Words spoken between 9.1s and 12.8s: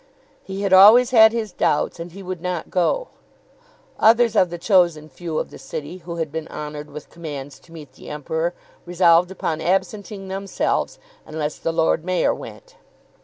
upon absenting themselves unless the Lord Mayor went.